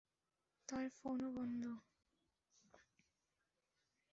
তার 0.69 0.85
ফোনও 0.97 1.29
বন্ধ। 1.35 1.63